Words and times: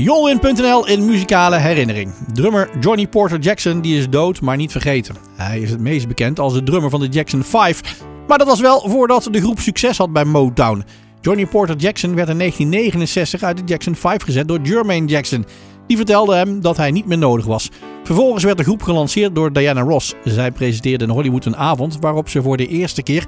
Jolwin.nl 0.00 0.86
in 0.86 1.04
muzikale 1.04 1.56
herinnering. 1.56 2.12
Drummer 2.32 2.70
Johnny 2.80 3.06
Porter 3.06 3.38
Jackson 3.38 3.80
die 3.80 3.98
is 3.98 4.08
dood, 4.08 4.40
maar 4.40 4.56
niet 4.56 4.72
vergeten. 4.72 5.14
Hij 5.36 5.60
is 5.60 5.70
het 5.70 5.80
meest 5.80 6.08
bekend 6.08 6.38
als 6.38 6.52
de 6.52 6.62
drummer 6.62 6.90
van 6.90 7.00
de 7.00 7.08
Jackson 7.08 7.42
5. 7.42 8.02
Maar 8.26 8.38
dat 8.38 8.46
was 8.46 8.60
wel 8.60 8.88
voordat 8.88 9.28
de 9.30 9.40
groep 9.40 9.58
succes 9.58 9.98
had 9.98 10.12
bij 10.12 10.24
Motown. 10.24 10.84
Johnny 11.20 11.46
Porter 11.46 11.76
Jackson 11.76 12.14
werd 12.14 12.28
in 12.28 12.38
1969 12.38 13.42
uit 13.42 13.56
de 13.56 13.62
Jackson 13.64 13.94
5 13.94 14.22
gezet 14.22 14.48
door 14.48 14.60
Jermaine 14.62 15.06
Jackson. 15.06 15.46
Die 15.86 15.96
vertelde 15.96 16.34
hem 16.34 16.60
dat 16.60 16.76
hij 16.76 16.90
niet 16.90 17.06
meer 17.06 17.18
nodig 17.18 17.46
was. 17.46 17.70
Vervolgens 18.04 18.44
werd 18.44 18.58
de 18.58 18.64
groep 18.64 18.82
gelanceerd 18.82 19.34
door 19.34 19.52
Diana 19.52 19.80
Ross. 19.80 20.14
Zij 20.24 20.50
presenteerde 20.50 21.04
in 21.04 21.10
Hollywood 21.10 21.44
een 21.44 21.56
avond 21.56 21.98
waarop 22.00 22.28
ze 22.28 22.42
voor 22.42 22.56
de 22.56 22.66
eerste 22.66 23.02
keer 23.02 23.24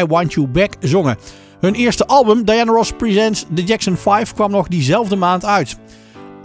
I 0.00 0.04
Want 0.04 0.32
You 0.32 0.46
Back 0.46 0.72
zongen. 0.80 1.16
Hun 1.60 1.74
eerste 1.74 2.06
album, 2.06 2.44
Diana 2.44 2.72
Ross 2.72 2.92
Presents 2.92 3.46
The 3.54 3.64
Jackson 3.64 3.96
5, 3.96 4.32
kwam 4.32 4.50
nog 4.50 4.68
diezelfde 4.68 5.16
maand 5.16 5.44
uit. 5.44 5.78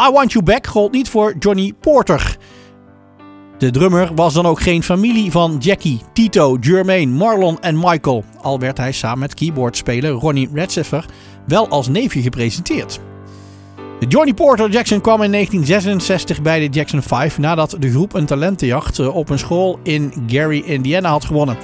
I 0.01 0.11
Want 0.11 0.31
You 0.31 0.43
Back 0.43 0.67
gold 0.67 0.91
niet 0.91 1.09
voor 1.09 1.35
Johnny 1.39 1.73
Porter. 1.79 2.37
De 3.57 3.71
drummer 3.71 4.11
was 4.15 4.33
dan 4.33 4.45
ook 4.45 4.61
geen 4.61 4.83
familie 4.83 5.31
van 5.31 5.57
Jackie, 5.59 6.01
Tito, 6.13 6.57
Jermaine, 6.61 7.11
Marlon 7.11 7.59
en 7.61 7.79
Michael. 7.79 8.23
Al 8.41 8.59
werd 8.59 8.77
hij 8.77 8.91
samen 8.91 9.19
met 9.19 9.33
keyboardspeler 9.33 10.11
Ronnie 10.11 10.49
Redseffer 10.53 11.05
wel 11.45 11.67
als 11.67 11.87
neefje 11.87 12.21
gepresenteerd. 12.21 12.99
Johnny 14.07 14.33
Porter 14.33 14.69
Jackson 14.69 15.01
kwam 15.01 15.21
in 15.21 15.31
1966 15.31 16.41
bij 16.41 16.59
de 16.59 16.67
Jackson 16.67 17.01
5 17.01 17.37
nadat 17.37 17.75
de 17.79 17.89
groep 17.89 18.13
een 18.13 18.25
talentenjacht 18.25 18.99
eh, 18.99 19.15
op 19.15 19.29
een 19.29 19.39
school 19.39 19.79
in 19.83 20.13
Gary, 20.27 20.59
Indiana 20.65 21.09
had 21.09 21.25
gewonnen. 21.25 21.57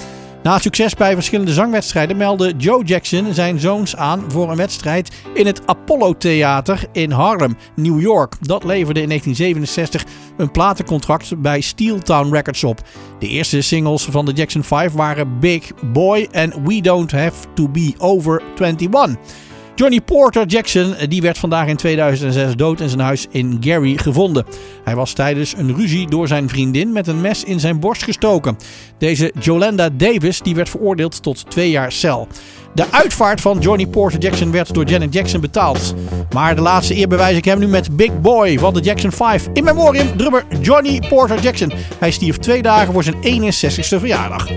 Na 0.46 0.58
succes 0.58 0.94
bij 0.94 1.14
verschillende 1.14 1.52
zangwedstrijden 1.52 2.16
meldde 2.16 2.54
Joe 2.56 2.84
Jackson 2.84 3.34
zijn 3.34 3.60
zoons 3.60 3.96
aan 3.96 4.24
voor 4.28 4.50
een 4.50 4.56
wedstrijd 4.56 5.14
in 5.34 5.46
het 5.46 5.66
Apollo 5.66 6.16
Theater 6.16 6.84
in 6.92 7.10
Harlem, 7.10 7.56
New 7.74 8.00
York. 8.00 8.34
Dat 8.40 8.64
leverde 8.64 9.00
in 9.00 9.08
1967 9.08 10.04
een 10.36 10.50
platencontract 10.50 11.40
bij 11.40 11.60
Steeltown 11.60 12.32
Records 12.32 12.64
op. 12.64 12.80
De 13.18 13.28
eerste 13.28 13.60
singles 13.60 14.04
van 14.04 14.24
de 14.24 14.32
Jackson 14.32 14.62
5 14.62 14.92
waren 14.92 15.38
Big 15.40 15.72
Boy 15.92 16.28
en 16.30 16.64
We 16.64 16.80
Don't 16.80 17.12
Have 17.12 17.46
to 17.54 17.68
Be 17.68 17.94
Over 17.98 18.42
21. 18.58 19.16
Johnny 19.76 20.00
Porter 20.00 20.46
Jackson 20.46 20.94
die 21.08 21.22
werd 21.22 21.38
vandaag 21.38 21.66
in 21.66 21.76
2006 21.76 22.56
dood 22.56 22.80
in 22.80 22.88
zijn 22.88 23.00
huis 23.00 23.26
in 23.30 23.56
Gary 23.60 23.96
gevonden. 23.96 24.44
Hij 24.84 24.94
was 24.94 25.12
tijdens 25.12 25.54
een 25.56 25.76
ruzie 25.76 26.08
door 26.08 26.28
zijn 26.28 26.48
vriendin 26.48 26.92
met 26.92 27.06
een 27.06 27.20
mes 27.20 27.44
in 27.44 27.60
zijn 27.60 27.80
borst 27.80 28.02
gestoken. 28.02 28.56
Deze 28.98 29.32
Jolanda 29.40 29.88
Davis 29.88 30.40
die 30.40 30.54
werd 30.54 30.68
veroordeeld 30.68 31.22
tot 31.22 31.50
twee 31.50 31.70
jaar 31.70 31.92
cel. 31.92 32.28
De 32.74 32.84
uitvaart 32.90 33.40
van 33.40 33.58
Johnny 33.58 33.86
Porter 33.86 34.18
Jackson 34.18 34.50
werd 34.50 34.74
door 34.74 34.84
Janet 34.84 35.12
Jackson 35.12 35.40
betaald. 35.40 35.94
Maar 36.30 36.54
de 36.54 36.62
laatste 36.62 36.96
eer 36.96 37.08
bewijs 37.08 37.36
ik 37.36 37.44
hem 37.44 37.58
nu 37.58 37.66
met 37.66 37.96
Big 37.96 38.20
Boy 38.20 38.58
van 38.58 38.74
de 38.74 38.80
Jackson 38.80 39.12
5. 39.12 39.48
In 39.52 39.64
memoriam 39.64 40.16
drummer 40.16 40.44
Johnny 40.60 41.02
Porter 41.08 41.40
Jackson. 41.40 41.72
Hij 41.98 42.10
stierf 42.10 42.36
twee 42.36 42.62
dagen 42.62 42.92
voor 42.92 43.04
zijn 43.04 43.16
61ste 43.16 43.98
verjaardag. 43.98 44.48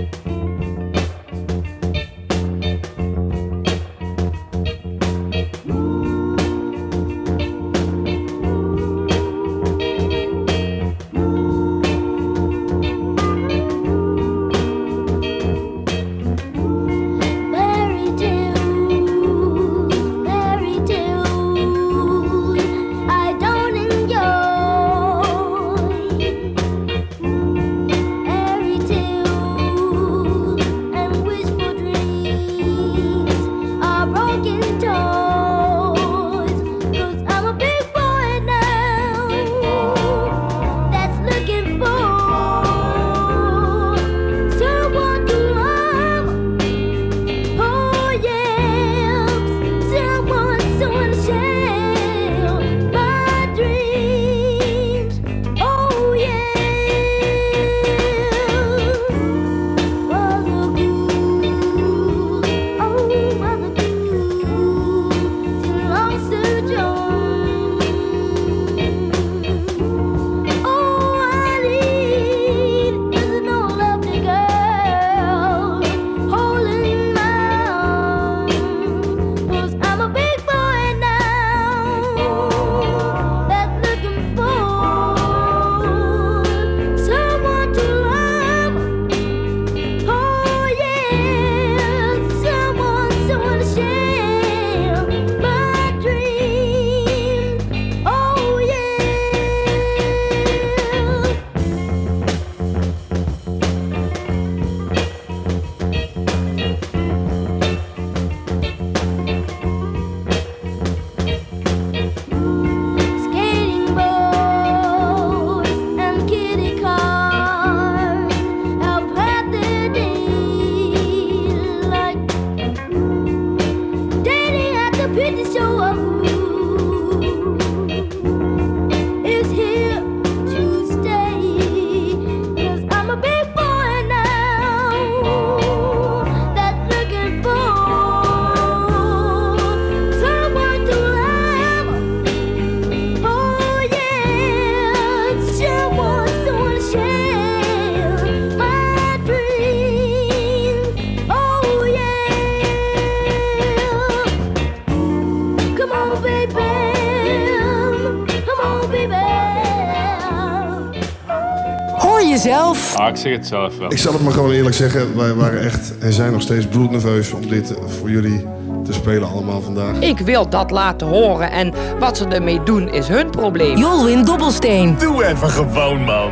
Jezelf. 162.30 162.96
Ah, 162.96 163.08
ik 163.08 163.16
zeg 163.16 163.32
het 163.32 163.46
zelf 163.46 163.78
wel. 163.78 163.92
Ik 163.92 163.98
zal 163.98 164.12
het 164.12 164.22
maar 164.22 164.32
gewoon 164.32 164.50
eerlijk 164.50 164.74
zeggen. 164.74 165.16
Wij 165.16 165.34
waren 165.34 165.60
echt 165.60 165.98
en 165.98 166.12
zijn 166.12 166.32
nog 166.32 166.42
steeds 166.42 166.66
bloednerveus 166.66 167.32
om 167.32 167.48
dit 167.48 167.74
voor 167.86 168.10
jullie 168.10 168.46
te 168.84 168.92
spelen 168.92 169.28
allemaal 169.28 169.60
vandaag. 169.60 169.98
Ik 169.98 170.18
wil 170.18 170.48
dat 170.48 170.70
laten 170.70 171.06
horen 171.06 171.50
en 171.50 171.74
wat 171.98 172.16
ze 172.16 172.24
ermee 172.24 172.62
doen 172.62 172.88
is 172.88 173.08
hun 173.08 173.30
probleem. 173.30 173.76
Jolwin 173.76 174.24
Dobbelsteen. 174.24 174.96
Doe 174.98 175.24
even 175.24 175.50
gewoon, 175.50 176.04
man. 176.04 176.30